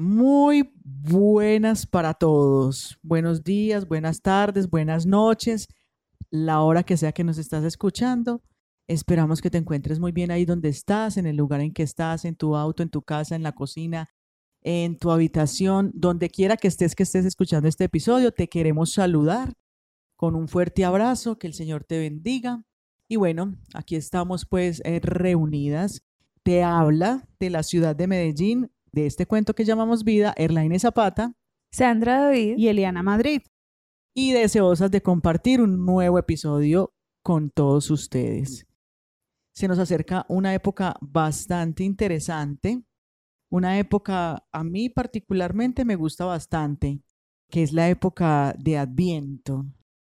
[0.00, 2.96] Muy buenas para todos.
[3.02, 5.66] Buenos días, buenas tardes, buenas noches,
[6.30, 8.40] la hora que sea que nos estás escuchando.
[8.86, 12.24] Esperamos que te encuentres muy bien ahí donde estás, en el lugar en que estás,
[12.24, 14.08] en tu auto, en tu casa, en la cocina,
[14.62, 18.30] en tu habitación, donde quiera que estés, que estés escuchando este episodio.
[18.30, 19.54] Te queremos saludar
[20.14, 22.62] con un fuerte abrazo, que el Señor te bendiga.
[23.08, 26.04] Y bueno, aquí estamos pues eh, reunidas.
[26.44, 31.34] Te habla de la ciudad de Medellín de este cuento que llamamos Vida, Erlaine Zapata,
[31.70, 33.42] Sandra David y Eliana Madrid.
[34.14, 38.66] Y deseosas de compartir un nuevo episodio con todos ustedes.
[39.54, 42.84] Se nos acerca una época bastante interesante,
[43.50, 47.02] una época a mí particularmente me gusta bastante,
[47.50, 49.66] que es la época de Adviento,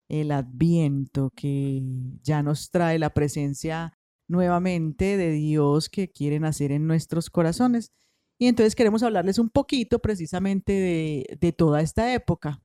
[0.09, 1.83] el Adviento que
[2.23, 3.93] ya nos trae la presencia
[4.29, 7.93] nuevamente de Dios que quiere nacer en nuestros corazones.
[8.43, 10.73] Y entonces queremos hablarles un poquito precisamente
[11.39, 12.61] de, toda esta época.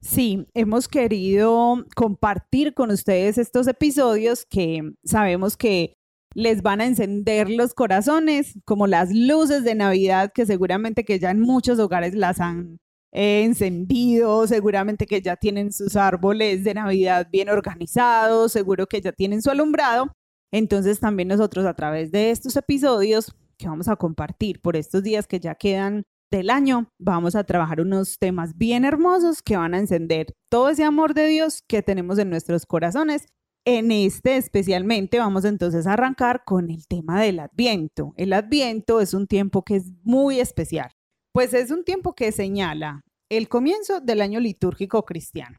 [0.00, 5.94] Sí, hemos querido compartir con ustedes estos episodios que sabemos que
[6.34, 11.30] les van a encender los corazones, como las luces de Navidad que seguramente que ya
[11.30, 12.80] en muchos hogares las han
[13.12, 19.12] eh, encendido, seguramente que ya tienen sus árboles de Navidad bien organizados, seguro que ya
[19.12, 20.10] tienen su alumbrado.
[20.50, 25.26] Entonces también nosotros a través de estos episodios que vamos a compartir por estos días
[25.26, 29.78] que ya quedan del año, vamos a trabajar unos temas bien hermosos que van a
[29.78, 33.26] encender todo ese amor de Dios que tenemos en nuestros corazones.
[33.66, 38.14] En este especialmente vamos entonces a arrancar con el tema del adviento.
[38.16, 40.90] El adviento es un tiempo que es muy especial,
[41.32, 45.58] pues es un tiempo que señala el comienzo del año litúrgico cristiano.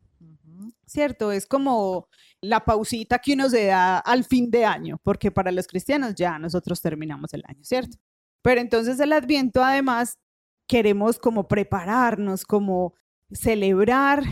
[0.92, 1.32] ¿Cierto?
[1.32, 2.10] Es como
[2.42, 6.38] la pausita que uno se da al fin de año, porque para los cristianos ya
[6.38, 7.98] nosotros terminamos el año, ¿cierto?
[8.42, 10.20] Pero entonces el adviento además
[10.68, 12.94] queremos como prepararnos, como
[13.32, 14.24] celebrar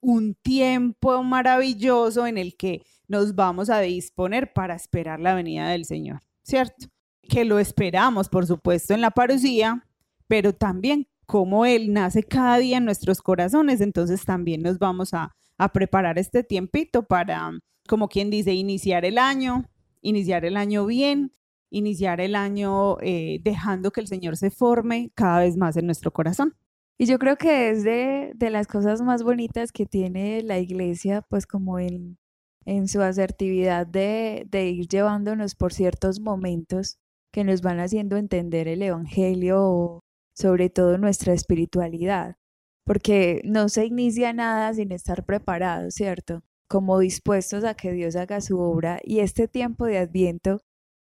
[0.00, 5.84] un tiempo maravilloso en el que nos vamos a disponer para esperar la venida del
[5.84, 6.88] Señor, ¿cierto?
[7.22, 9.86] Que lo esperamos, por supuesto, en la parucía,
[10.26, 15.36] pero también como Él nace cada día en nuestros corazones, entonces también nos vamos a
[15.58, 17.50] a preparar este tiempito para,
[17.88, 19.64] como quien dice, iniciar el año,
[20.00, 21.32] iniciar el año bien,
[21.70, 26.12] iniciar el año eh, dejando que el Señor se forme cada vez más en nuestro
[26.12, 26.56] corazón.
[26.96, 31.46] Y yo creo que es de, las cosas más bonitas que tiene la iglesia, pues
[31.46, 32.18] como en,
[32.64, 36.98] en su asertividad de, de ir llevándonos por ciertos momentos
[37.32, 40.00] que nos van haciendo entender el Evangelio,
[40.34, 42.36] sobre todo nuestra espiritualidad
[42.88, 46.42] porque no se inicia nada sin estar preparado, ¿cierto?
[46.68, 50.62] Como dispuestos a que Dios haga su obra y este tiempo de adviento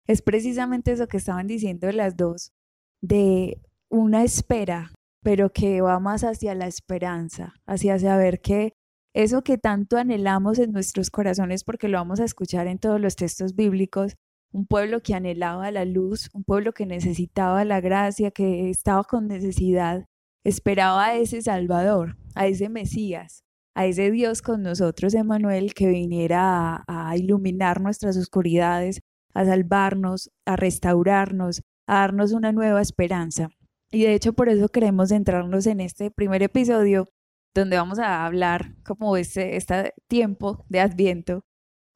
[0.07, 2.53] es precisamente eso que estaban diciendo las dos,
[3.01, 4.93] de una espera,
[5.23, 8.71] pero que va más hacia la esperanza, hacia saber que
[9.13, 13.17] eso que tanto anhelamos en nuestros corazones, porque lo vamos a escuchar en todos los
[13.17, 14.15] textos bíblicos,
[14.53, 19.27] un pueblo que anhelaba la luz, un pueblo que necesitaba la gracia, que estaba con
[19.27, 20.05] necesidad,
[20.43, 23.43] esperaba a ese Salvador, a ese Mesías,
[23.75, 29.01] a ese Dios con nosotros, Emanuel, que viniera a, iluminar nuestras oscuridades,
[29.33, 33.49] a salvarnos, a restaurarnos, a darnos una nueva esperanza.
[33.91, 37.07] Y de hecho por eso queremos centrarnos en este primer episodio
[37.53, 41.45] donde vamos a hablar como este, este tiempo de Adviento,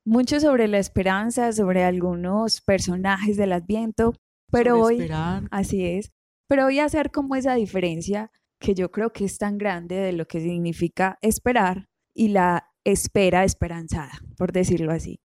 [0.05, 4.13] mucho sobre la esperanza, sobre algunos personajes del Adviento,
[4.51, 5.09] pero hoy,
[5.51, 6.11] así es,
[6.47, 10.13] pero voy a hacer como esa diferencia que yo creo que es tan grande de
[10.13, 15.19] lo que significa esperar y la espera esperanzada, por decirlo así.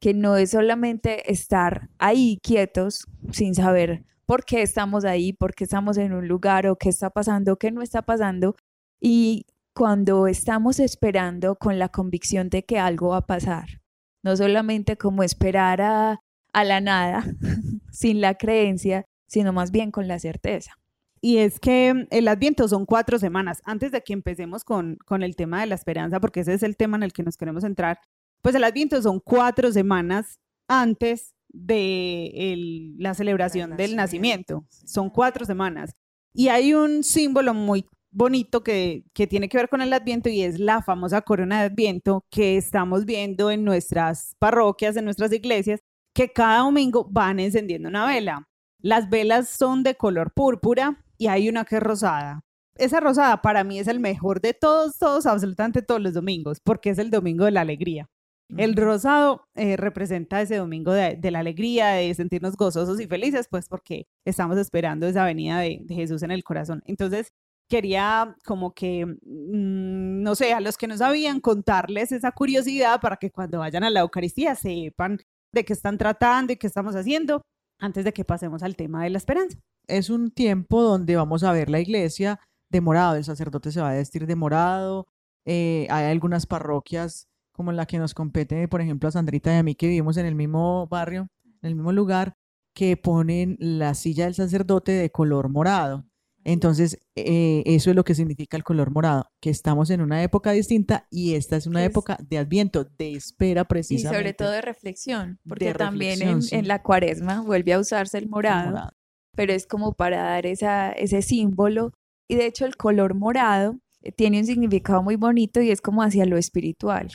[0.00, 5.64] Que no es solamente estar ahí quietos sin saber por qué estamos ahí, por qué
[5.64, 8.54] estamos en un lugar o qué está pasando, qué no está pasando.
[9.00, 13.80] Y cuando estamos esperando con la convicción de que algo va a pasar,
[14.22, 16.20] no solamente como esperar a,
[16.52, 17.24] a la nada,
[17.90, 20.72] sin la creencia, sino más bien con la certeza.
[21.20, 23.60] Y es que el Adviento son cuatro semanas.
[23.64, 26.76] Antes de que empecemos con, con el tema de la esperanza, porque ese es el
[26.76, 28.00] tema en el que nos queremos entrar,
[28.42, 30.38] pues el Adviento son cuatro semanas
[30.68, 34.64] antes de la celebración del nacimiento.
[34.68, 35.94] Son cuatro semanas.
[36.32, 40.42] Y hay un símbolo muy bonito que, que, tiene que ver con el Adviento y
[40.42, 45.80] es la famosa corona de Adviento que estamos viendo en nuestras parroquias, en nuestras iglesias,
[46.14, 48.47] que cada domingo van encendiendo una vela.
[48.80, 52.40] Las velas son de color púrpura y hay una que es rosada.
[52.76, 56.90] Esa rosada para mí es el mejor de todos, todos, absolutamente todos los domingos, porque
[56.90, 58.08] es el domingo de la alegría.
[58.56, 63.68] El rosado eh, representa ese domingo de, la alegría, de sentirnos gozosos y felices, pues
[63.68, 66.82] porque estamos esperando esa venida de, Jesús en el corazón.
[66.86, 67.30] Entonces,
[67.68, 73.18] quería como que, mm, no sé, a los que no sabían contarles esa curiosidad para
[73.18, 75.18] que cuando vayan a la Eucaristía sepan
[75.52, 77.42] de qué están tratando y qué estamos haciendo
[77.78, 79.58] antes de que pasemos al tema de la esperanza.
[79.86, 83.90] Es un tiempo donde vamos a ver la iglesia de morado, el sacerdote se va
[83.90, 85.06] a vestir de morado,
[85.44, 89.62] eh, hay algunas parroquias como la que nos compete, por ejemplo, a Sandrita y a
[89.62, 91.28] mí que vivimos en el mismo barrio,
[91.62, 92.36] en el mismo lugar,
[92.74, 96.04] que ponen la silla del sacerdote de color morado.
[96.44, 100.52] Entonces, eh, eso es lo que significa el color morado, que estamos en una época
[100.52, 104.16] distinta y esta es una época de adviento, de espera precisamente.
[104.16, 108.90] Y sobre todo de reflexión, porque también en, la cuaresma vuelve a usarse el morado,
[109.34, 111.92] pero es como para dar esa, ese símbolo.
[112.28, 116.02] Y de hecho el color morado eh, tiene un significado muy bonito y es como
[116.02, 117.08] hacia lo espiritual.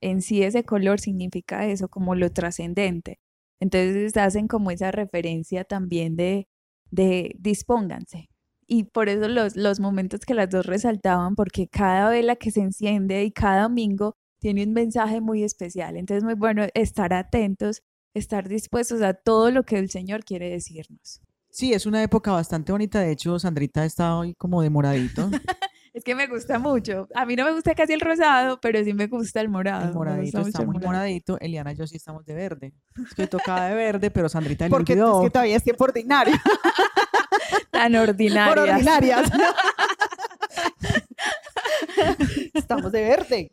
[0.00, 3.18] En sí ese color significa eso, como lo trascendente.
[3.60, 6.48] Entonces hacen como esa referencia también de,
[6.90, 8.28] de dispónganse,
[8.72, 12.60] y por eso los, los momentos que las dos resaltaban, porque cada vela que se
[12.60, 15.98] enciende y cada domingo tiene un mensaje muy especial.
[15.98, 17.82] Entonces, muy bueno estar atentos,
[18.14, 21.20] estar dispuestos a todo lo que el Señor quiere decirnos.
[21.50, 23.00] Sí, es una época bastante bonita.
[23.00, 25.28] De hecho, Sandrita está hoy como demoradito.
[25.92, 27.08] es que me gusta mucho.
[27.14, 29.88] A mí no me gusta casi el rosado, pero sí me gusta el morado.
[29.88, 31.38] El moradito está muy moradito.
[31.40, 32.72] Eliana y yo sí estamos de verde.
[33.06, 36.34] Estoy tocada de verde, pero Sandrita le Porque es que todavía es tiempo ordinario.
[37.72, 38.54] Tan ordinarias.
[38.54, 39.30] Por ordinarias.
[42.54, 43.52] Estamos de verde.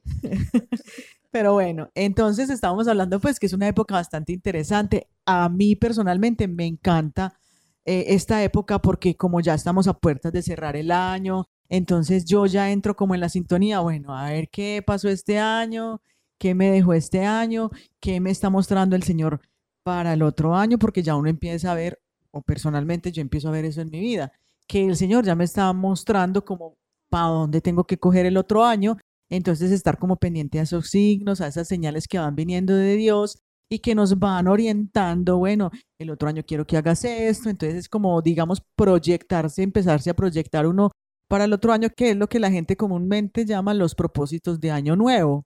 [1.31, 5.07] Pero bueno, entonces estábamos hablando pues que es una época bastante interesante.
[5.25, 7.39] A mí personalmente me encanta
[7.85, 12.45] eh, esta época porque como ya estamos a puertas de cerrar el año, entonces yo
[12.45, 16.01] ya entro como en la sintonía, bueno, a ver qué pasó este año,
[16.37, 17.69] qué me dejó este año,
[18.01, 19.39] qué me está mostrando el Señor
[19.83, 22.01] para el otro año, porque ya uno empieza a ver,
[22.31, 24.31] o personalmente yo empiezo a ver eso en mi vida,
[24.67, 26.77] que el Señor ya me está mostrando como
[27.09, 28.97] para dónde tengo que coger el otro año,
[29.29, 33.39] entonces estar como pendiente a esos signos, a esas señales que van viniendo de Dios
[33.69, 37.89] y que nos van orientando, bueno, el otro año quiero que hagas esto, entonces es
[37.89, 40.91] como, digamos, proyectarse, empezarse a proyectar uno
[41.27, 44.71] para el otro año, que es lo que la gente comúnmente llama los propósitos de
[44.71, 45.45] año nuevo.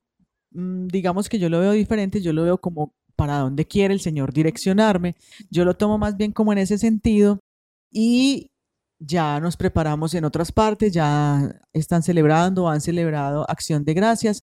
[0.51, 3.99] Mm, digamos que yo lo veo diferente, yo lo veo como para dónde quiere el
[3.99, 5.15] Señor direccionarme.
[5.49, 7.39] Yo lo tomo más bien como en ese sentido
[7.91, 8.51] y
[8.99, 14.43] ya nos preparamos en otras partes, ya están celebrando, han celebrado acción de gracias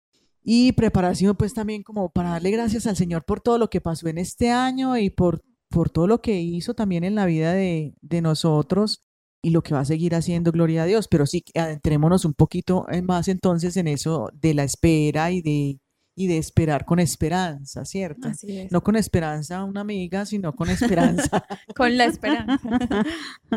[0.43, 4.07] y preparación pues también como para darle gracias al Señor por todo lo que pasó
[4.07, 7.93] en este año y por, por todo lo que hizo también en la vida de,
[8.01, 9.03] de nosotros
[9.43, 11.07] y lo que va a seguir haciendo, gloria a Dios.
[11.07, 15.79] Pero sí, adentrémonos un poquito más entonces en eso de la espera y de,
[16.15, 18.29] y de esperar con esperanza, ¿cierto?
[18.69, 21.45] No con esperanza una amiga, sino con esperanza.
[21.75, 22.59] con la esperanza.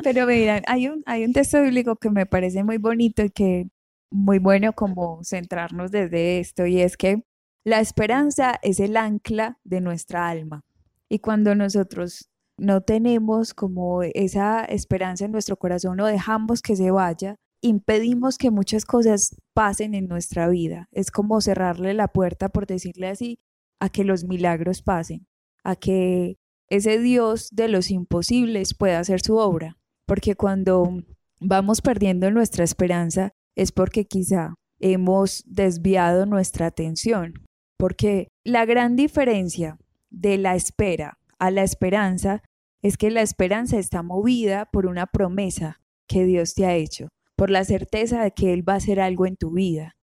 [0.03, 3.69] Pero mira, hay un, hay un texto bíblico que me parece muy bonito y que
[4.11, 7.25] muy bueno como centrarnos desde esto, y es que
[7.65, 10.63] la esperanza es el ancla de nuestra alma.
[11.09, 16.91] Y cuando nosotros no tenemos como esa esperanza en nuestro corazón o dejamos que se
[16.91, 20.89] vaya, impedimos que muchas cosas pasen en nuestra vida.
[20.93, 23.39] Es como cerrarle la puerta, por decirle así,
[23.81, 25.27] a que los milagros pasen,
[25.63, 26.37] a que
[26.69, 29.79] ese Dios de los imposibles pueda hacer su obra.
[30.07, 31.03] Porque cuando
[31.41, 37.47] vamos perdiendo nuestra esperanza es porque quizá hemos desviado nuestra atención.
[37.79, 39.79] Porque la gran diferencia
[40.11, 42.43] de la espera a la esperanza
[42.83, 47.51] es que la esperanza está movida por una promesa que Dios te ha hecho por
[47.51, 49.97] la certeza de que Él va a hacer algo en tu vida.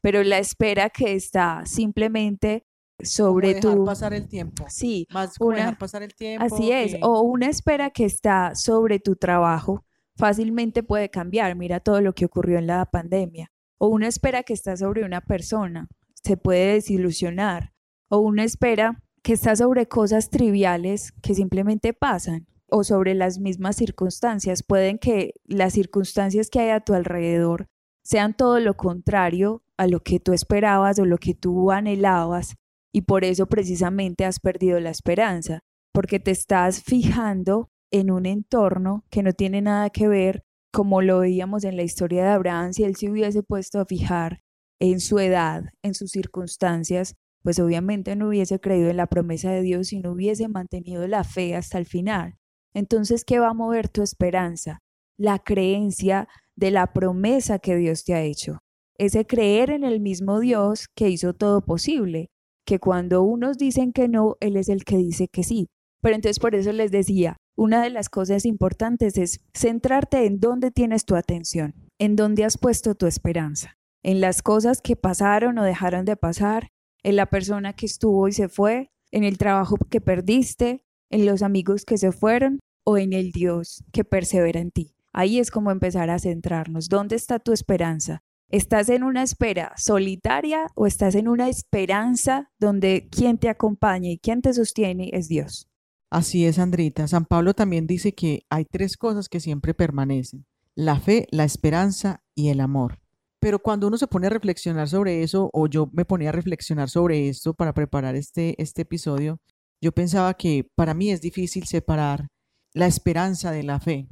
[0.00, 2.66] Pero la espera que está simplemente
[3.02, 3.84] sobre dejar tu...
[3.84, 4.64] pasar el tiempo.
[4.68, 5.06] Sí.
[5.10, 6.44] Más dejar pasar el tiempo.
[6.44, 6.96] Así es.
[7.02, 9.84] O una espera que está sobre tu trabajo
[10.16, 11.54] fácilmente puede cambiar.
[11.56, 13.50] Mira todo lo que ocurrió en la pandemia.
[13.78, 17.72] O una espera que está sobre una persona se puede desilusionar.
[18.08, 23.76] O una espera que está sobre cosas triviales que simplemente pasan o sobre las mismas
[23.76, 24.62] circunstancias.
[24.62, 27.68] Pueden que las circunstancias que hay a tu alrededor
[28.02, 32.56] sean todo lo contrario a lo que tú esperabas o lo que tú anhelabas
[32.92, 35.60] y por eso precisamente has perdido la esperanza,
[35.92, 41.20] porque te estás fijando en un entorno que no tiene nada que ver como lo
[41.20, 44.42] veíamos en la historia de Abraham, si él se hubiese puesto a fijar
[44.80, 49.62] en su edad, en sus circunstancias, pues obviamente no hubiese creído en la promesa de
[49.62, 52.37] Dios y no hubiese mantenido la fe hasta el final.
[52.74, 54.78] Entonces, ¿qué va a mover tu esperanza?
[55.16, 58.58] La creencia de la promesa que Dios te ha hecho.
[58.96, 62.30] Ese creer en el mismo Dios que hizo todo posible,
[62.66, 65.68] que cuando unos dicen que no, Él es el que dice que sí.
[66.00, 70.70] Pero entonces por eso les decía, una de las cosas importantes es centrarte en dónde
[70.70, 75.64] tienes tu atención, en dónde has puesto tu esperanza, en las cosas que pasaron o
[75.64, 76.68] dejaron de pasar,
[77.02, 81.42] en la persona que estuvo y se fue, en el trabajo que perdiste, en los
[81.42, 84.94] amigos que se fueron o en el Dios que persevera en ti.
[85.12, 86.88] Ahí es como empezar a centrarnos.
[86.88, 88.22] ¿Dónde está tu esperanza?
[88.50, 94.18] ¿Estás en una espera solitaria o estás en una esperanza donde quien te acompaña y
[94.18, 95.68] quien te sostiene es Dios?
[96.10, 97.06] Así es, Andrita.
[97.06, 102.22] San Pablo también dice que hay tres cosas que siempre permanecen, la fe, la esperanza
[102.34, 103.00] y el amor.
[103.40, 106.88] Pero cuando uno se pone a reflexionar sobre eso, o yo me ponía a reflexionar
[106.88, 109.40] sobre esto para preparar este, este episodio,
[109.80, 112.28] yo pensaba que para mí es difícil separar
[112.74, 114.08] la esperanza de la fe,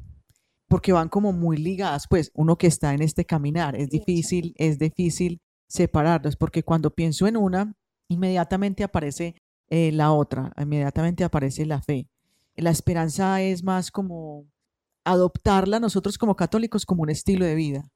[0.69, 4.79] porque van como muy ligadas, pues uno que está en este caminar, es difícil, es
[4.79, 7.75] difícil separarlos, porque cuando pienso en una,
[8.09, 9.35] inmediatamente aparece
[9.69, 12.09] eh, la otra, inmediatamente aparece la fe.
[12.55, 14.47] La esperanza es más como
[15.05, 17.89] adoptarla nosotros como católicos como un estilo de vida,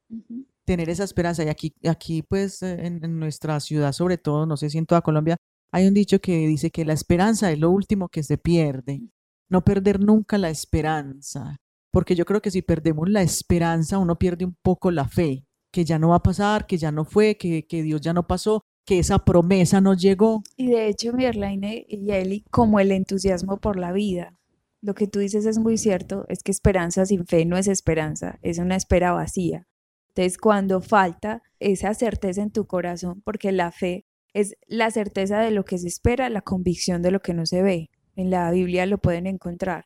[0.65, 1.43] tener esa esperanza.
[1.45, 5.01] Y aquí, aquí pues en, en, nuestra ciudad, sobre todo, no sé si en toda
[5.03, 5.37] Colombia,
[5.73, 9.03] hay un dicho que dice que la esperanza es lo último que se pierde.
[9.49, 11.57] No perder nunca la esperanza,
[11.93, 15.85] porque yo creo que si perdemos la esperanza, uno pierde un poco la fe, que
[15.85, 18.63] ya no va a pasar, que ya no fue, que, que Dios ya no pasó,
[18.87, 20.43] que esa promesa no llegó.
[20.57, 24.37] Y de hecho, Mirlaine y Eli, como el entusiasmo por la vida.
[24.83, 28.39] Lo que tú dices es muy cierto, es que esperanza sin fe no es esperanza,
[28.43, 29.67] es una espera vacía.
[30.09, 35.51] Entonces, cuando falta esa certeza en tu corazón, porque la fe es la certeza de
[35.51, 37.91] lo que se espera, la convicción de lo que no se ve.
[38.17, 39.85] En la Biblia lo pueden encontrar.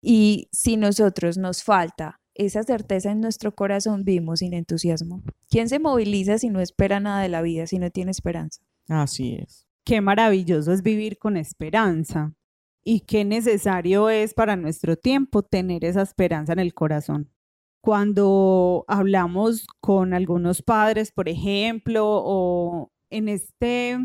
[0.00, 5.22] Y si nosotros nos falta esa certeza en nuestro corazón, vivimos sin entusiasmo.
[5.48, 8.60] ¿Quién se moviliza si no espera nada de la vida, si no tiene esperanza?
[8.88, 9.66] Así es.
[9.84, 12.34] Qué maravilloso es vivir con esperanza
[12.84, 17.30] y qué necesario es para nuestro tiempo tener esa esperanza en el corazón.
[17.80, 23.98] Cuando hablamos con algunos padres, por ejemplo, o en este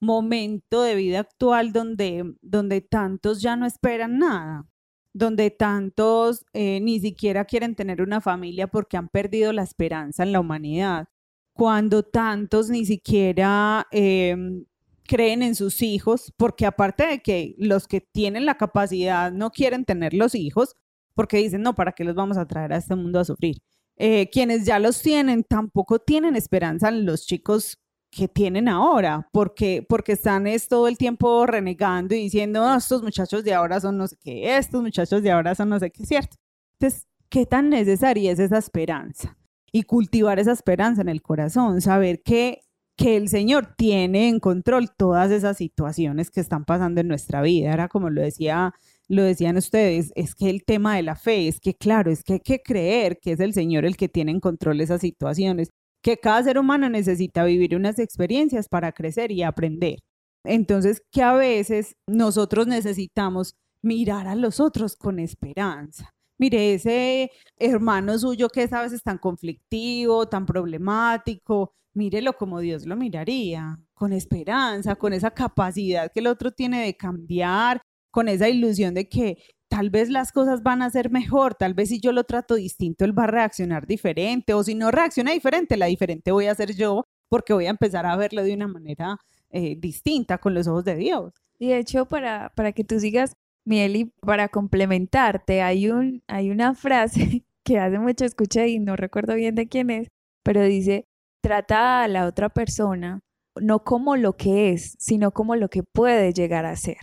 [0.00, 4.66] momento de vida actual donde, donde tantos ya no esperan nada,
[5.12, 10.32] donde tantos eh, ni siquiera quieren tener una familia porque han perdido la esperanza en
[10.32, 11.08] la humanidad,
[11.52, 14.64] cuando tantos ni siquiera em,
[15.04, 19.84] creen en sus hijos, porque aparte de que los que tienen la capacidad no quieren
[19.84, 20.76] tener los hijos,
[21.14, 23.58] porque dicen, no, ¿para qué los vamos a traer a este mundo a sufrir?
[23.96, 27.78] Eh, quienes ya los tienen tampoco tienen esperanza en los chicos
[28.14, 33.42] que tienen ahora, porque, porque están es todo el tiempo renegando y diciendo, estos muchachos
[33.42, 36.36] de ahora son no sé qué, estos muchachos de ahora son no sé qué, ¿cierto?
[36.78, 39.36] Entonces, ¿qué tan necesaria es esa esperanza?
[39.72, 42.62] Y cultivar esa esperanza en el corazón, saber que,
[42.96, 47.72] que el Señor tiene en control todas esas situaciones que están pasando en nuestra vida.
[47.72, 48.72] Era como lo decía
[49.06, 52.34] lo decían ustedes, es que el tema de la fe, es que claro, es que
[52.34, 55.70] hay que creer que es el Señor el que tiene en control esas situaciones
[56.04, 60.00] que cada ser humano necesita vivir unas experiencias para crecer y aprender.
[60.44, 66.14] Entonces, que a veces nosotros necesitamos mirar a los otros con esperanza.
[66.36, 72.84] Mire, ese hermano suyo que es a veces tan conflictivo, tan problemático, mírelo como Dios
[72.84, 77.80] lo miraría, con esperanza, con esa capacidad que el otro tiene de cambiar,
[78.10, 79.38] con esa ilusión de que
[79.74, 83.04] tal vez las cosas van a ser mejor, tal vez si yo lo trato distinto,
[83.04, 86.76] él va a reaccionar diferente, o si no reacciona diferente, la diferente voy a ser
[86.76, 89.16] yo, porque voy a empezar a verlo de una manera
[89.50, 91.32] eh, distinta con los ojos de Dios.
[91.58, 93.32] Y de hecho, para, para que tú sigas,
[93.64, 99.34] Mieli, para complementarte, hay, un, hay una frase que hace mucho escuché y no recuerdo
[99.34, 100.06] bien de quién es,
[100.44, 101.08] pero dice,
[101.42, 103.24] trata a la otra persona
[103.60, 107.00] no como lo que es, sino como lo que puede llegar a ser.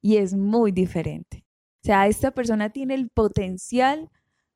[0.00, 1.43] Y es muy diferente.
[1.84, 4.08] O sea, esta persona tiene el potencial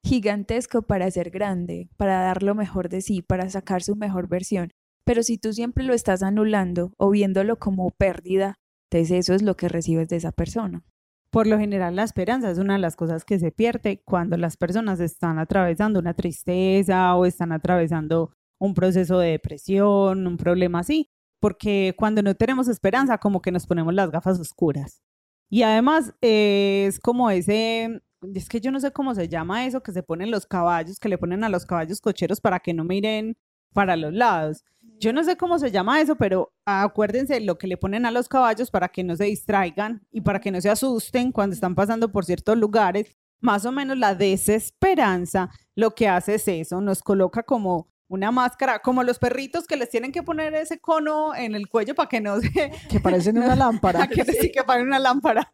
[0.03, 4.71] gigantesco para ser grande, para dar lo mejor de sí, para sacar su mejor versión.
[5.05, 8.55] Pero si tú siempre lo estás anulando o viéndolo como pérdida,
[8.91, 10.83] entonces eso es lo que recibes de esa persona.
[11.31, 14.57] Por lo general, la esperanza es una de las cosas que se pierde cuando las
[14.57, 21.11] personas están atravesando una tristeza o están atravesando un proceso de depresión, un problema así,
[21.41, 25.03] porque cuando no tenemos esperanza, como que nos ponemos las gafas oscuras
[25.51, 28.03] y además eh, es como ese,
[28.35, 31.09] es que yo no sé cómo se llama eso, que se ponen los caballos, que
[31.09, 33.37] le ponen a los caballos cocheros para que no miren
[33.73, 34.65] para los lados.
[35.01, 38.29] Yo no sé cómo se llama eso, pero acuérdense lo que le ponen a los
[38.29, 42.11] caballos para que no se distraigan y para que no se asusten cuando están pasando
[42.11, 43.07] por ciertos lugares.
[43.41, 48.81] Más o menos la desesperanza lo que hace es eso, nos coloca como una máscara,
[48.81, 52.21] como los perritos que les tienen que poner ese cono en el cuello para que
[52.21, 52.73] no se...
[52.89, 54.09] Que parecen una lámpara.
[54.09, 55.53] que sí que parecen una lámpara.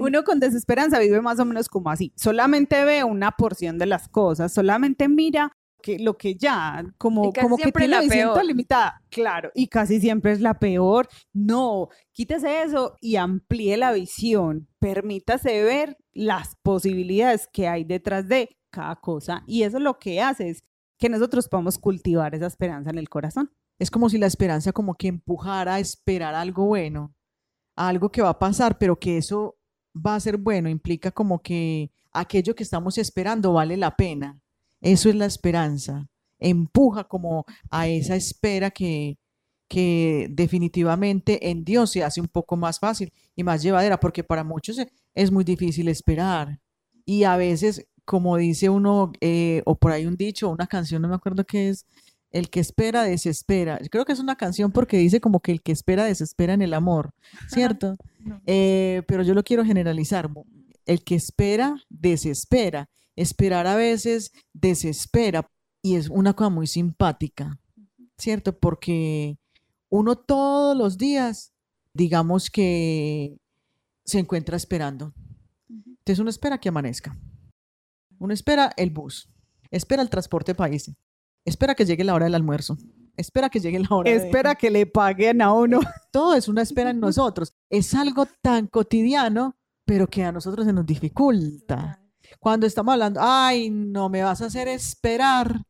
[0.00, 2.12] Uno con desesperanza vive más o menos como así.
[2.16, 7.56] Solamente ve una porción de las cosas, solamente mira que lo que ya, como, como
[7.56, 9.02] que tiene la visión limitada.
[9.10, 11.08] Claro, y casi siempre es la peor.
[11.32, 14.68] No, quítese eso y amplíe la visión.
[14.78, 19.42] Permítase ver las posibilidades que hay detrás de cada cosa.
[19.46, 20.64] Y eso lo que hace es
[21.02, 23.50] que nosotros podamos cultivar esa esperanza en el corazón.
[23.76, 27.12] Es como si la esperanza como que empujara a esperar algo bueno,
[27.74, 29.56] algo que va a pasar, pero que eso
[29.94, 34.40] va a ser bueno, implica como que aquello que estamos esperando vale la pena.
[34.80, 36.08] Eso es la esperanza.
[36.38, 39.18] Empuja como a esa espera que,
[39.66, 44.44] que definitivamente en Dios se hace un poco más fácil y más llevadera, porque para
[44.44, 44.76] muchos
[45.14, 46.60] es muy difícil esperar.
[47.04, 51.08] Y a veces como dice uno, eh, o por ahí un dicho, una canción, no
[51.08, 51.86] me acuerdo qué es,
[52.32, 53.78] el que espera desespera.
[53.90, 56.74] Creo que es una canción porque dice como que el que espera desespera en el
[56.74, 57.12] amor,
[57.48, 57.96] ¿cierto?
[58.46, 60.30] Eh, pero yo lo quiero generalizar.
[60.86, 62.88] El que espera desespera.
[63.14, 65.46] Esperar a veces desespera
[65.82, 67.60] y es una cosa muy simpática,
[68.16, 68.58] ¿cierto?
[68.58, 69.36] Porque
[69.90, 71.52] uno todos los días,
[71.92, 73.36] digamos que
[74.04, 75.12] se encuentra esperando.
[75.68, 77.18] Entonces uno espera que amanezca.
[78.22, 79.28] Uno espera el bus,
[79.72, 80.92] espera el transporte país,
[81.44, 82.78] espera que llegue la hora del almuerzo,
[83.16, 84.08] espera que llegue la hora.
[84.08, 85.80] Espera que le paguen a uno.
[86.12, 87.52] Todo es una espera en nosotros.
[87.68, 92.00] Es algo tan cotidiano, pero que a nosotros se nos dificulta.
[92.38, 95.60] Cuando estamos hablando, ay, no me vas a hacer esperar.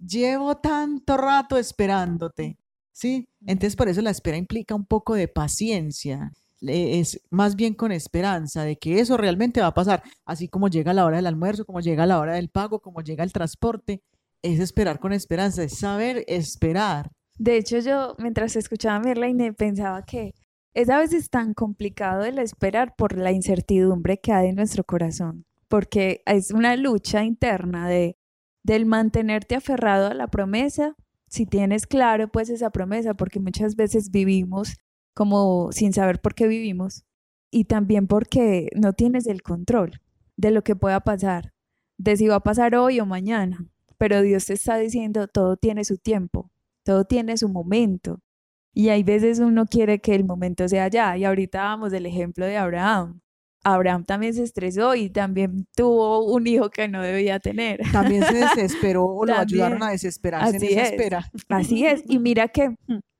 [0.00, 2.58] Llevo tanto rato esperándote.
[2.90, 3.28] ¿Sí?
[3.44, 6.32] Entonces, por eso la espera implica un poco de paciencia
[6.66, 10.94] es más bien con esperanza de que eso realmente va a pasar, así como llega
[10.94, 14.02] la hora del almuerzo, como llega la hora del pago, como llega el transporte,
[14.42, 17.10] es esperar con esperanza, es saber esperar.
[17.38, 20.34] De hecho, yo mientras escuchaba a Merlane pensaba que
[20.74, 25.44] es a veces tan complicado el esperar por la incertidumbre que hay en nuestro corazón,
[25.68, 28.16] porque es una lucha interna de
[28.64, 30.94] del mantenerte aferrado a la promesa,
[31.26, 34.76] si tienes claro pues esa promesa, porque muchas veces vivimos
[35.14, 37.04] como sin saber por qué vivimos
[37.50, 40.00] y también porque no tienes el control
[40.36, 41.52] de lo que pueda pasar,
[41.98, 43.66] de si va a pasar hoy o mañana,
[43.98, 46.50] pero Dios te está diciendo todo tiene su tiempo,
[46.84, 48.20] todo tiene su momento.
[48.74, 52.46] Y hay veces uno quiere que el momento sea ya, y ahorita vamos del ejemplo
[52.46, 53.20] de Abraham.
[53.64, 57.80] Abraham también se estresó y también tuvo un hijo que no debía tener.
[57.92, 60.90] También se desesperó o lo ayudaron a desesperarse Así en esa es.
[60.90, 61.30] espera.
[61.48, 62.02] Así es.
[62.08, 62.74] Y mira que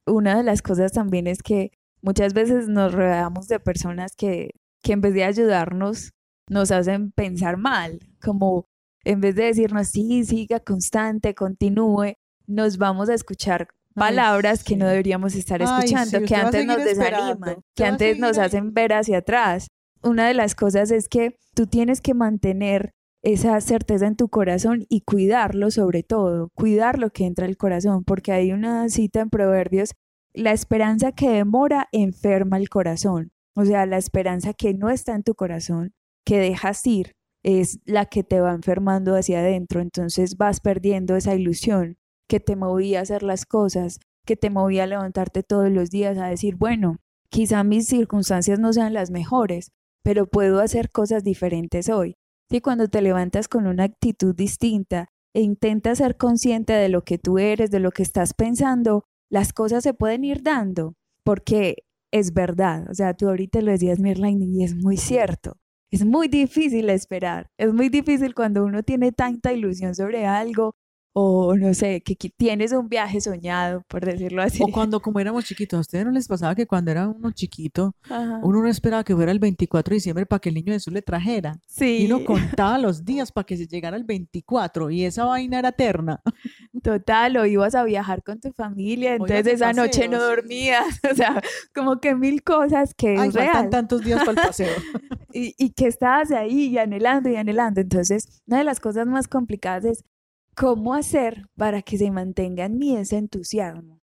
[0.07, 1.71] una de las cosas también es que
[2.03, 4.51] Muchas veces nos rodeamos de personas que,
[4.83, 6.13] que en vez de ayudarnos
[6.49, 8.67] nos hacen pensar mal, como
[9.05, 12.15] en vez de decirnos, sí, siga constante, continúe,
[12.47, 17.85] nos vamos a escuchar palabras que no deberíamos estar escuchando, que antes nos desaniman, que
[17.85, 19.69] antes nos hacen ver hacia atrás.
[20.03, 24.85] Una de las cosas es que tú tienes que mantener esa certeza en tu corazón
[24.89, 29.31] y cuidarlo sobre todo, cuidar lo que entra al corazón, porque hay una cita en
[29.31, 29.93] Proverbios
[30.35, 33.33] la esperanza que demora enferma el corazón.
[33.55, 35.93] O sea, la esperanza que no está en tu corazón,
[36.25, 39.81] que dejas ir, es la que te va enfermando hacia adentro.
[39.81, 41.97] Entonces vas perdiendo esa ilusión
[42.29, 46.17] que te movía a hacer las cosas, que te movía a levantarte todos los días
[46.19, 49.71] a decir, bueno, quizá mis circunstancias no sean las mejores,
[50.03, 52.17] pero puedo hacer cosas diferentes hoy.
[52.51, 57.19] Y cuando te levantas con una actitud distinta e intentas ser consciente de lo que
[57.19, 62.35] tú eres, de lo que estás pensando, las cosas se pueden ir dando porque es
[62.35, 62.87] verdad.
[62.91, 65.57] O sea, tú ahorita lo decías, Mirline, y es muy cierto.
[65.91, 67.51] Es muy difícil esperar.
[67.59, 70.75] Es muy difícil cuando uno tiene tanta ilusión sobre algo
[71.15, 74.63] o no sé, que, tienes un viaje soñado, por decirlo así.
[74.63, 77.95] O cuando como éramos chiquitos, ¿a ustedes no les pasaba que cuando era uno chiquito,
[78.43, 81.03] uno no esperaba que fuera el 24 de diciembre para que el niño Jesús le
[81.03, 81.59] trajera?
[81.67, 81.99] Sí.
[82.03, 85.69] Y uno contaba los días para que se llegara el 24 y esa vaina era
[85.69, 86.23] eterna.
[86.83, 91.43] Total, o ibas a viajar con tu familia, entonces esa noche no dormías, o sea,
[91.75, 93.69] como que mil cosas que Ay, es real.
[93.69, 94.75] tantos días para el paseo.
[95.33, 97.83] y, y que estabas ahí y anhelando y anhelando.
[97.83, 100.05] Entonces, una de las cosas más complicadas es
[100.57, 104.03] cómo hacer para que se mantenga en mí ese entusiasmo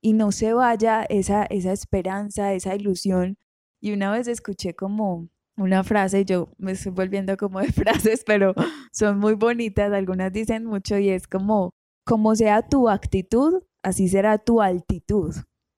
[0.00, 3.36] y no se vaya esa, esa esperanza, esa ilusión.
[3.80, 8.54] Y una vez escuché como una frase, yo me estoy volviendo como de frases, pero
[8.92, 11.70] son muy bonitas, algunas dicen mucho y es como,
[12.06, 15.34] como sea tu actitud, así será tu altitud,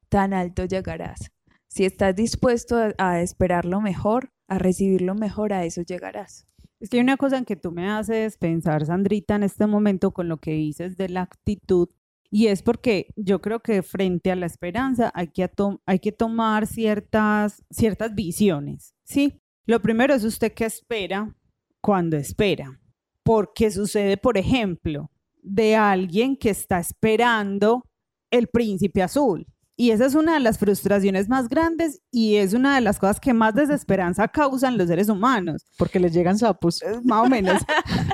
[0.09, 1.31] tan alto llegarás.
[1.69, 6.47] Si estás dispuesto a, a esperar lo mejor, a recibir lo mejor, a eso llegarás.
[6.81, 10.13] Es que hay una cosa en que tú me haces pensar, Sandrita, en este momento
[10.13, 11.89] con lo que dices de la actitud,
[12.31, 18.15] y es porque yo creo que frente a la esperanza hay que, tomar ciertas, ciertas
[18.15, 19.43] visiones, ¿sí?
[19.67, 21.37] Lo primero es usted que espera
[21.83, 22.81] cuando espera,
[23.25, 25.11] porque sucede, por ejemplo,
[25.43, 27.85] de alguien que está esperando
[28.31, 29.47] el príncipe azul,
[29.81, 33.19] y esa es una de las frustraciones más grandes y es una de las cosas
[33.19, 35.65] que más desesperanza causan los seres humanos.
[35.79, 36.83] Porque les llegan sapos.
[36.83, 37.63] Eh, más o menos.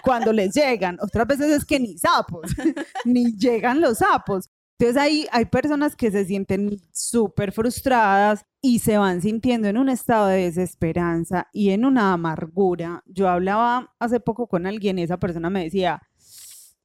[0.04, 0.96] cuando les llegan.
[1.00, 2.54] Otras veces es que ni sapos,
[3.04, 4.48] ni llegan los sapos.
[4.78, 9.88] Entonces ahí hay personas que se sienten súper frustradas y se van sintiendo en un
[9.88, 13.02] estado de desesperanza y en una amargura.
[13.06, 16.00] Yo hablaba hace poco con alguien y esa persona me decía,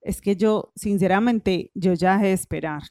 [0.01, 2.81] es que yo, sinceramente, yo ya dejé de esperar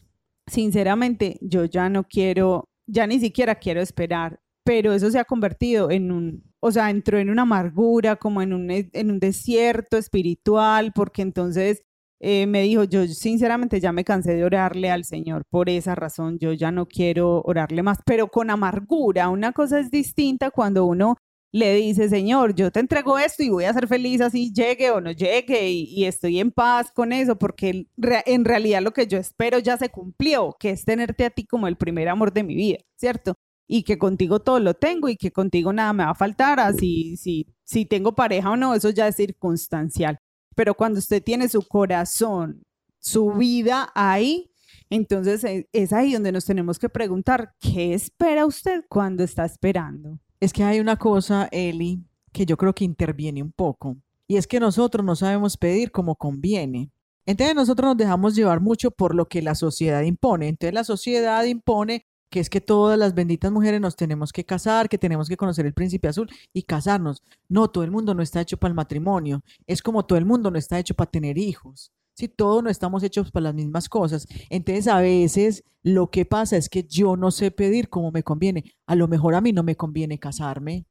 [0.51, 5.91] sinceramente, yo ya no quiero, ya ni siquiera quiero esperar, pero eso se ha convertido
[5.91, 10.93] en un, o sea, entró en una amargura, como en un, en un desierto espiritual,
[10.95, 11.83] porque entonces
[12.21, 16.39] eh, me dijo, yo sinceramente ya me cansé de orarle al Señor por esa razón,
[16.39, 19.31] yo ya no quiero orarle más, pero con amargura.
[19.31, 21.17] Una cosa es distinta cuando uno
[21.53, 25.01] le dice, Señor, yo te entrego esto y voy a ser feliz así llegue o
[25.01, 29.59] no llegue y, estoy en paz con eso, porque en realidad lo que yo espero
[29.59, 32.79] ya se cumplió, que es tenerte a ti como el primer amor de mi vida,
[32.97, 33.35] ¿cierto?
[33.67, 37.17] Y que contigo todo lo tengo y que contigo nada me va a faltar, así
[37.17, 40.19] si, si tengo pareja o no, eso ya es circunstancial.
[40.55, 42.63] Pero cuando usted tiene su corazón,
[42.99, 44.51] su vida ahí,
[44.89, 50.19] entonces e, es ahí donde nos tenemos que preguntar, ¿qué espera usted cuando está esperando?
[50.41, 54.47] Es que hay una cosa, Eli, que yo creo que interviene un poco, y es
[54.47, 56.91] que nosotros no sabemos pedir como conviene.
[57.27, 60.49] Entonces nosotros nos dejamos llevar mucho por lo que la sociedad impone.
[60.49, 64.89] Entonces la sociedad impone que es que todas las benditas mujeres nos tenemos que casar,
[64.89, 67.23] que tenemos que conocer el príncipe azul y casarnos.
[67.49, 69.43] No, todo el mundo no está hecho para el matrimonio.
[69.67, 71.93] Es como todo el mundo no está hecho para tener hijos.
[72.21, 74.27] Si todos no estamos hechos para las mismas cosas.
[74.51, 78.75] Entonces a veces lo que pasa es que yo no sé pedir como me conviene.
[78.87, 80.85] A lo mejor a mí no me conviene casarme.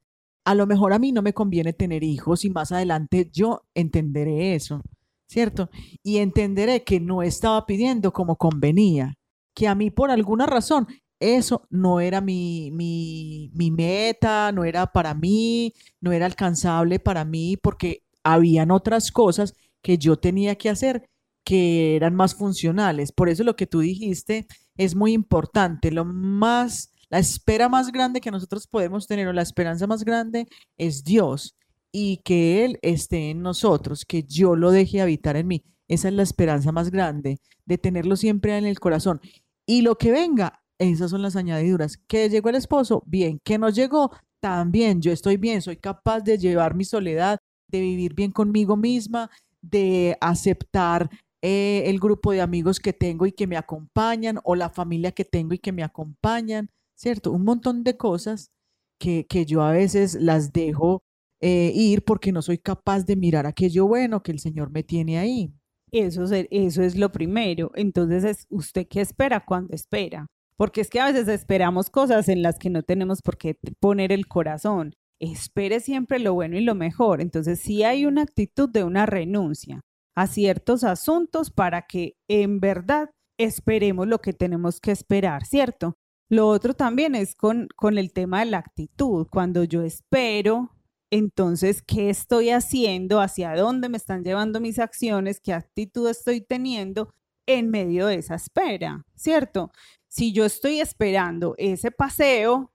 [0.43, 4.55] A lo mejor a mí no me conviene tener hijos y más adelante yo entenderé
[4.55, 4.81] eso,
[5.27, 5.69] ¿cierto?
[6.01, 9.13] Y entenderé que no estaba pidiendo como convenía,
[9.53, 10.87] que a mí por alguna razón
[11.19, 17.23] eso no era mi, mi, mi meta, no era para mí, no era alcanzable para
[17.23, 21.07] mí porque habían otras cosas que yo tenía que hacer
[21.49, 23.11] que eran más funcionales.
[23.11, 24.45] Por eso lo que tú dijiste
[24.77, 25.89] es muy importante.
[25.89, 30.45] Lo más, la espera más grande que nosotros podemos tener o la esperanza más grande
[30.77, 31.55] es Dios
[31.91, 35.63] y que Él esté en nosotros, que yo lo deje habitar en mí.
[35.87, 39.19] Esa es la esperanza más grande, de tenerlo siempre en el corazón.
[39.65, 41.97] Y lo que venga, esas son las añadiduras.
[41.97, 43.39] Que llegó el esposo, bien.
[43.43, 45.01] Que no llegó, también.
[45.01, 49.31] Yo estoy bien, soy capaz de llevar mi soledad, de vivir bien conmigo misma,
[49.63, 51.09] de aceptar
[51.41, 55.25] eh, el grupo de amigos que tengo y que me acompañan o la familia que
[55.25, 57.31] tengo y que me acompañan, ¿cierto?
[57.31, 58.51] Un montón de cosas
[58.99, 61.01] que, que yo a veces las dejo
[61.41, 65.17] eh, ir porque no soy capaz de mirar aquello bueno que el Señor me tiene
[65.17, 65.53] ahí.
[65.91, 67.71] Eso es, eso es lo primero.
[67.75, 70.27] Entonces, es ¿usted qué espera cuando espera?
[70.57, 74.11] Porque es que a veces esperamos cosas en las que no tenemos por qué poner
[74.11, 74.93] el corazón.
[75.19, 77.21] Espere siempre lo bueno y lo mejor.
[77.21, 79.81] Entonces, sí hay una actitud de una renuncia
[80.15, 85.97] a ciertos asuntos para que en verdad esperemos lo que tenemos que esperar, ¿cierto?
[86.29, 89.27] Lo otro también es con, con el tema de la actitud.
[89.31, 90.71] Cuando yo espero,
[91.11, 93.19] entonces, ¿qué estoy haciendo?
[93.19, 95.39] ¿Hacia dónde me están llevando mis acciones?
[95.41, 97.13] ¿Qué actitud estoy teniendo
[97.47, 99.05] en medio de esa espera?
[99.15, 99.71] ¿Cierto?
[100.07, 102.71] Si yo estoy esperando ese paseo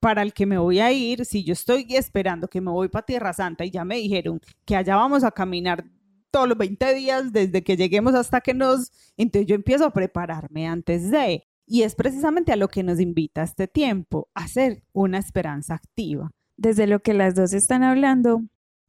[0.00, 3.06] para el que me voy a ir, si yo estoy esperando que me voy para
[3.06, 5.84] Tierra Santa y ya me dijeron que allá vamos a caminar
[6.36, 8.92] todos los 20 días desde que lleguemos hasta que nos...
[9.16, 11.44] Entonces yo empiezo a prepararme antes de...
[11.66, 16.30] Y es precisamente a lo que nos invita este tiempo, a hacer una esperanza activa.
[16.58, 18.42] Desde lo que las dos están hablando,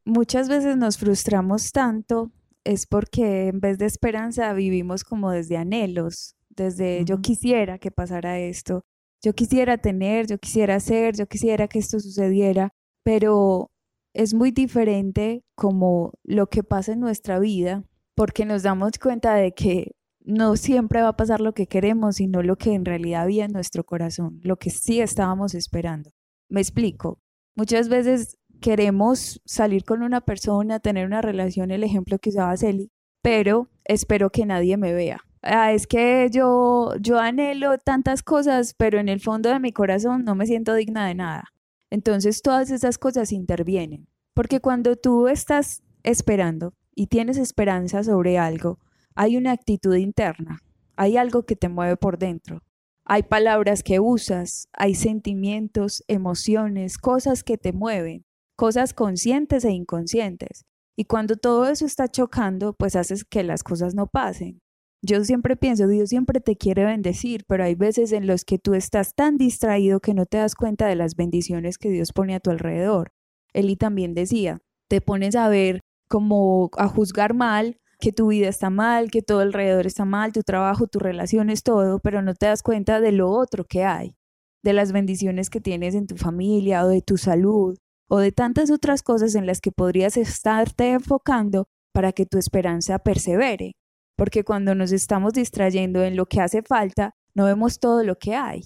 [0.04, 2.32] muchas veces nos frustramos tanto
[2.64, 8.38] es porque en vez de esperanza vivimos como desde anhelos, desde yo quisiera que pasara
[8.38, 8.84] esto,
[9.22, 13.70] yo quisiera tener, yo quisiera hacer, yo quisiera que esto sucediera, pero
[14.14, 19.52] es muy diferente como lo que pasa en nuestra vida, porque nos damos cuenta de
[19.52, 19.92] que
[20.24, 23.52] no siempre va a pasar lo que queremos, sino lo que en realidad había en
[23.52, 26.10] nuestro corazón, lo que sí estábamos esperando.
[26.48, 27.18] Me explico.
[27.54, 32.90] Muchas veces queremos salir con una persona, tener una relación, el ejemplo que usaba Celi,
[33.22, 35.20] pero espero que nadie me vea.
[35.42, 40.24] Ah, es que yo, yo anhelo tantas cosas, pero en el fondo de mi corazón
[40.24, 41.44] no me siento digna de nada.
[41.90, 48.78] Entonces todas esas cosas intervienen Porque cuando tú estás esperando y tienes esperanza sobre algo,
[49.14, 50.60] hay una actitud interna,
[50.96, 52.62] hay algo que te mueve por dentro.
[53.04, 60.66] Hay palabras que usas, hay sentimientos, emociones, cosas que te mueven, cosas conscientes e inconscientes.
[60.94, 64.60] Y cuando todo eso está chocando, pues haces que las cosas no pasen.
[65.00, 68.74] Yo siempre pienso, Dios siempre te quiere bendecir, pero hay veces en los que tú
[68.74, 72.40] estás tan distraído que no te das cuenta de las bendiciones que Dios pone a
[72.40, 73.12] tu alrededor.
[73.52, 78.70] Eli también decía, te pones a ver como a juzgar mal, que tu vida está
[78.70, 82.62] mal, que todo alrededor está mal, tu trabajo, tus relaciones, todo, pero no te das
[82.62, 84.16] cuenta de lo otro que hay,
[84.64, 87.76] de las bendiciones que tienes en tu familia o de tu salud
[88.08, 92.98] o de tantas otras cosas en las que podrías estarte enfocando para que tu esperanza
[92.98, 93.74] persevere.
[94.18, 98.34] Porque cuando nos estamos distrayendo en lo que hace falta, no vemos todo lo que
[98.34, 98.64] hay.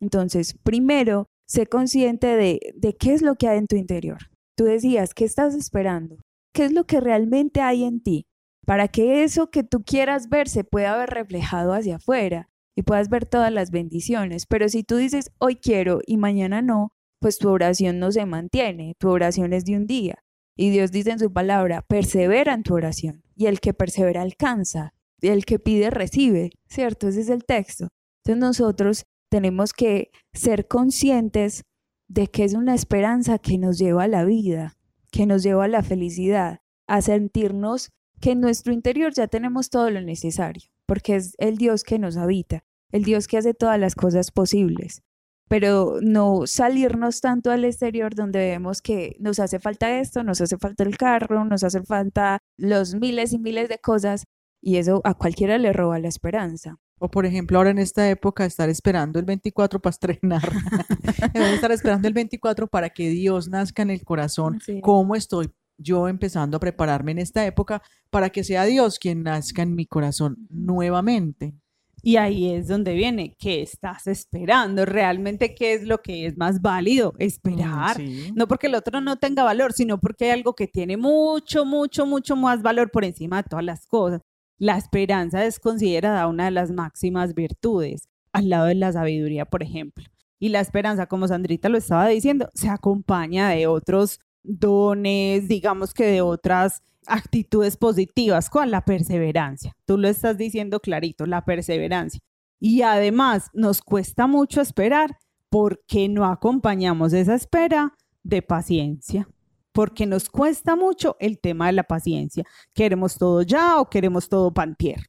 [0.00, 4.18] Entonces, primero, sé consciente de, qué es lo que hay en tu interior.
[4.56, 6.16] Tú decías, ¿qué estás esperando?
[6.52, 8.26] ¿Qué es lo que realmente hay en ti?
[8.66, 13.08] Para que eso que tú quieras ver se pueda ver reflejado hacia afuera y puedas
[13.08, 14.46] ver todas las bendiciones.
[14.46, 18.96] Pero si tú dices, hoy quiero y mañana no, pues tu oración no se mantiene,
[18.98, 20.24] tu oración es de un día.
[20.56, 23.22] Y Dios dice en su palabra, persevera en tu oración.
[23.40, 27.08] Y el que persevera alcanza, y el que pide recibe, ¿cierto?
[27.08, 27.88] Ese es el texto.
[28.18, 31.64] Entonces nosotros tenemos que ser conscientes
[32.06, 34.76] de que es una esperanza que nos lleva a la vida,
[35.10, 37.88] que nos lleva a la felicidad, a sentirnos
[38.20, 42.18] que en nuestro interior ya tenemos todo lo necesario, porque es el Dios que nos
[42.18, 45.02] habita, el Dios que hace todas las cosas posibles
[45.50, 50.56] pero no salirnos tanto al exterior donde vemos que nos hace falta esto, nos hace
[50.58, 54.22] falta el carro, nos hace falta los miles y miles de cosas
[54.62, 56.76] y eso a cualquiera le roba la esperanza.
[57.00, 60.52] O por ejemplo, ahora en esta época estar esperando el 24 para estrenar,
[61.34, 64.60] estar esperando el 24 para que Dios nazca en el corazón.
[64.82, 69.62] ¿Cómo estoy yo empezando a prepararme en esta época para que sea Dios quien nazca
[69.62, 71.59] en mi corazón nuevamente?
[72.02, 74.86] Y ahí es donde viene, ¿qué estás esperando?
[74.86, 77.14] ¿Realmente qué es lo que es más válido?
[77.18, 78.00] Esperar.
[78.34, 82.06] No porque el otro no tenga valor, sino porque hay algo que tiene mucho, mucho,
[82.06, 84.22] mucho más valor por encima de todas las cosas.
[84.58, 89.62] La esperanza es considerada una de las máximas virtudes, al lado de la sabiduría, por
[89.62, 90.04] ejemplo.
[90.38, 96.04] Y la esperanza, como Sandrita lo estaba diciendo, se acompaña de otros dones, digamos que
[96.04, 98.50] de otras actitudes positivas.
[98.50, 99.76] con La perseverancia.
[99.84, 102.20] Tú lo estás diciendo clarito, la perseverancia.
[102.58, 105.16] Y además nos cuesta mucho esperar
[105.48, 109.28] porque no acompañamos esa espera de paciencia.
[109.72, 112.44] Porque nos cuesta mucho el tema de la paciencia.
[112.74, 115.00] Queremos todo ya o queremos todo pantier.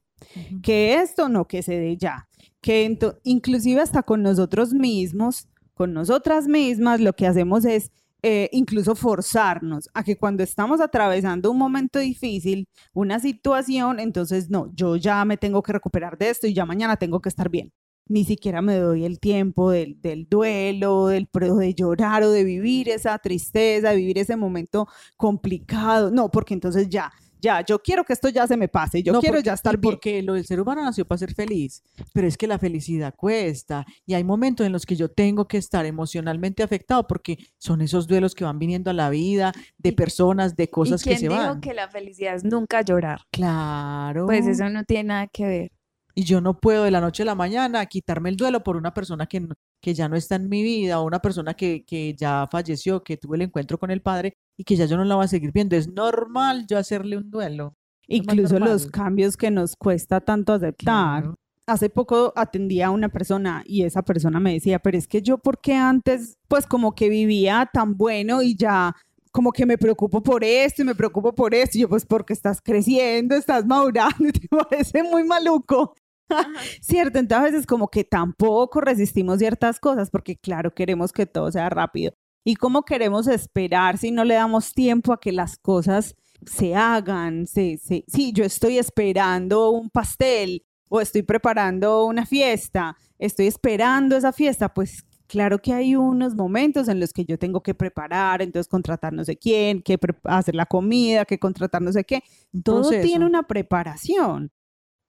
[0.62, 2.28] Que esto no que se dé ya.
[2.60, 7.90] Que inclusive hasta con nosotros mismos, con nosotras mismas, lo que hacemos es
[8.22, 14.70] eh, incluso forzarnos a que cuando estamos atravesando un momento difícil, una situación, entonces no,
[14.74, 17.72] yo ya me tengo que recuperar de esto y ya mañana tengo que estar bien.
[18.08, 22.88] Ni siquiera me doy el tiempo del, del duelo, del, de llorar o de vivir
[22.88, 26.10] esa tristeza, de vivir ese momento complicado.
[26.10, 29.40] No, porque entonces ya, ya, yo quiero que esto ya se me pase, yo quiero
[29.40, 29.92] ya estar bien.
[29.92, 31.82] Porque lo del ser humano nació para ser feliz,
[32.14, 35.58] pero es que la felicidad cuesta y hay momentos en los que yo tengo que
[35.58, 40.54] estar emocionalmente afectado porque son esos duelos que van viniendo a la vida de personas,
[40.54, 41.40] de cosas que se van.
[41.40, 43.22] dijo que la felicidad es nunca llorar?
[43.32, 44.26] Claro.
[44.26, 45.72] Pues eso no tiene nada que ver.
[46.14, 48.94] Y yo no puedo de la noche a la mañana quitarme el duelo por una
[48.94, 49.48] persona que,
[49.82, 53.16] que ya no está en mi vida o una persona que, que ya falleció, que
[53.16, 55.50] tuve el encuentro con el padre y que ya yo no la voy a seguir
[55.52, 55.76] viendo.
[55.76, 57.74] Es normal yo hacerle un duelo.
[58.06, 61.34] Incluso los cambios que nos cuesta tanto aceptar.
[61.66, 65.38] Hace poco atendía a una persona y esa persona me decía, pero es que yo
[65.38, 68.94] porque antes pues como que vivía tan bueno y ya
[69.32, 71.78] como que me preocupo por esto y me preocupo por esto.
[71.78, 75.94] Y yo, pues porque estás creciendo, estás madurando, te parece muy maluco.
[76.80, 77.18] ¿Cierto?
[77.18, 82.14] Entonces es como que tampoco resistimos ciertas cosas porque claro, queremos que todo sea rápido.
[82.44, 87.46] ¿Y cómo queremos esperar si no le damos tiempo a que las cosas se hagan?
[87.46, 94.16] Se, se, sí, yo estoy esperando un pastel o estoy preparando una fiesta, estoy esperando
[94.16, 98.42] esa fiesta, pues claro que hay unos momentos en los que yo tengo que preparar,
[98.42, 102.22] entonces contratar no sé quién, que hacer la comida, que contratar no sé qué.
[102.62, 104.52] Todo tiene una preparación.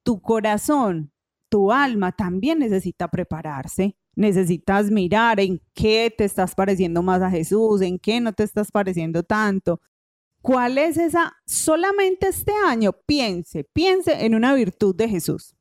[0.03, 1.11] Tu corazón,
[1.53, 7.81] tu alma también necesita prepararse necesitas mirar en qué te estás pareciendo más a Jesús,
[7.81, 9.81] en qué no te estás pareciendo tanto.
[10.41, 11.33] ¿Cuál es esa?
[11.45, 15.55] Solamente este año piense, piense en una virtud de Jesús.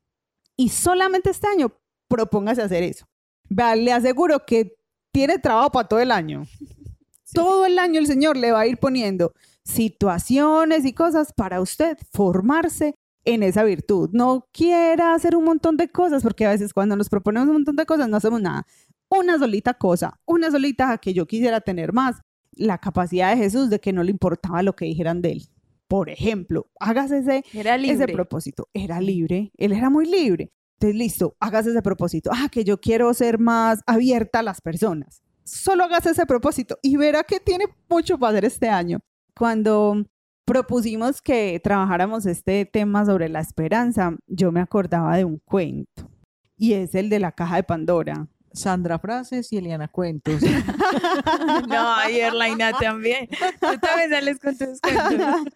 [0.55, 1.71] Y solamente este año
[2.07, 3.05] propóngase hacer eso.
[3.49, 4.75] le aseguro que
[5.11, 6.43] tiene trabajo para todo el año.
[7.33, 11.97] todo el año el Señor le va a ir poniendo situaciones y cosas para usted
[12.11, 14.09] formarse en esa virtud.
[14.13, 17.75] No quiera hacer un montón de cosas, porque a veces cuando nos proponemos un montón
[17.75, 18.65] de cosas no hacemos nada.
[19.09, 22.21] Una solita cosa, una solita que yo quisiera tener más,
[22.55, 25.49] la capacidad de Jesús de que no le importaba lo que dijeran de él.
[25.87, 28.69] Por ejemplo, hágase ese, ese propósito.
[28.73, 30.51] Era libre, él era muy libre.
[30.79, 32.31] Entonces, listo, hágase ese propósito.
[32.33, 35.21] Ah, que yo quiero ser más abierta a las personas.
[35.43, 38.99] Solo hágase ese propósito y verá que tiene mucho para hacer este año.
[39.35, 40.05] Cuando
[40.45, 46.09] propusimos que trabajáramos este tema sobre la esperanza, yo me acordaba de un cuento
[46.57, 48.27] y es el de la caja de Pandora.
[48.53, 50.41] Sandra Frases y Eliana Cuentos.
[51.67, 53.27] No, y Erlaina también.
[53.27, 55.53] Tú también sales con tus cuentos.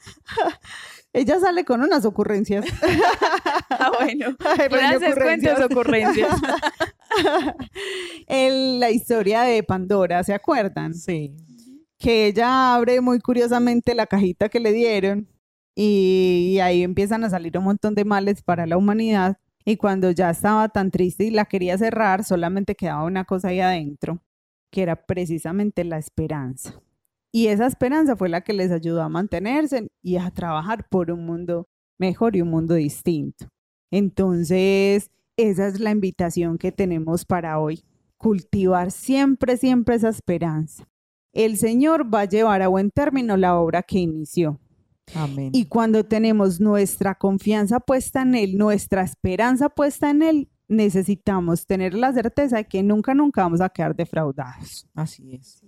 [1.13, 2.65] Ella sale con unas ocurrencias.
[3.69, 4.36] Ah, bueno.
[4.69, 6.41] Gracias, cuentos, ocurrencias.
[8.26, 10.93] En la historia de Pandora, ¿se acuerdan?
[10.95, 11.36] Sí.
[11.97, 15.27] Que ella abre muy curiosamente la cajita que le dieron
[15.75, 20.29] y, ahí empiezan a salir un montón de males para la humanidad y cuando ya
[20.31, 24.21] estaba tan triste y la quería cerrar, solamente quedaba una cosa ahí adentro,
[24.71, 26.81] que era precisamente la esperanza.
[27.31, 31.25] Y esa esperanza fue la que les ayudó a mantenerse y a trabajar por un
[31.25, 31.67] mundo
[31.99, 33.49] mejor y un mundo distinto.
[33.91, 37.83] Entonces, esa es la invitación que tenemos para hoy.
[38.17, 40.88] Cultivar siempre, siempre esa esperanza
[41.38, 44.60] el Señor va a llevar a buen término la obra que inició.
[45.13, 45.52] Amén.
[45.54, 51.93] Y cuando tenemos nuestra confianza puesta en Él, nuestra esperanza puesta en Él, necesitamos tener
[51.93, 54.88] la certeza de que nunca, nunca vamos a quedar defraudados.
[54.95, 55.62] Así es.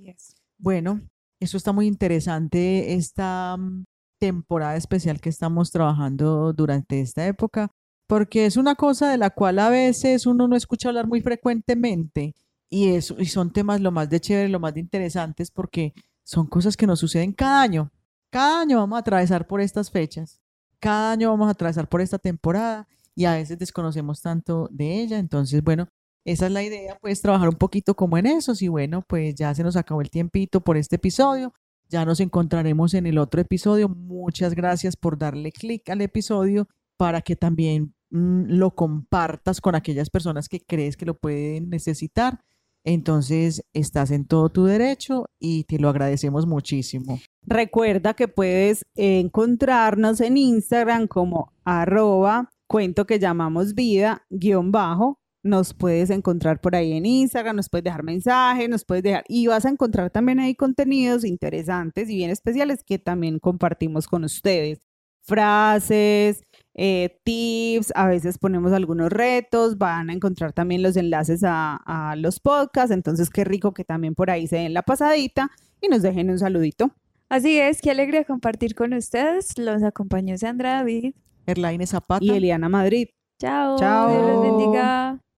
[0.57, 1.01] Bueno,
[1.39, 3.85] eso está muy interesante, esta mm,
[4.19, 7.71] temporada especial que estamos trabajando durante esta época,
[8.07, 12.33] porque es una cosa de la cual a veces uno no escucha hablar muy frecuentemente
[12.69, 16.47] y, eso, y son temas lo más de chévere, lo más de interesantes, porque son
[16.47, 17.91] cosas que nos suceden cada año.
[18.29, 20.39] Cada año vamos a atravesar por estas fechas,
[20.79, 25.17] cada año vamos a atravesar por esta temporada y a veces desconocemos tanto de ella.
[25.17, 25.89] Entonces, bueno,
[26.25, 29.53] esa es la idea, pues trabajar un poquito como en esos y bueno, pues ya
[29.55, 31.53] se nos acabó el tiempito por este episodio.
[31.89, 33.89] Ya nos encontraremos en el otro episodio.
[33.89, 40.09] Muchas gracias por darle clic al episodio para que también mm, lo compartas con aquellas
[40.09, 42.43] personas que crees que lo pueden necesitar.
[42.91, 47.19] Entonces, estás en todo tu derecho y te lo agradecemos muchísimo.
[47.45, 55.19] Recuerda que puedes encontrarnos en Instagram como arroba cuento que llamamos vida guion bajo.
[55.43, 59.45] Nos puedes encontrar por ahí en Instagram, nos puedes dejar mensajes, nos puedes dejar y
[59.45, 64.79] vas a encontrar también ahí contenidos interesantes y bien especiales que también compartimos con ustedes.
[65.21, 66.41] Frases,
[66.81, 72.15] eh, tips, a veces ponemos algunos retos, van a encontrar también los enlaces a, a
[72.15, 76.01] los podcasts, entonces qué rico que también por ahí se den la pasadita y nos
[76.01, 76.91] dejen un saludito.
[77.27, 79.57] Así es, qué alegría compartir con ustedes.
[79.57, 81.15] Los acompañó Sandra David.
[81.45, 82.23] Erlaine Zapata.
[82.23, 83.09] Y Eliana Madrid.
[83.39, 83.77] Chao.
[83.77, 84.09] Chao.
[84.09, 85.19] Dios los bendiga.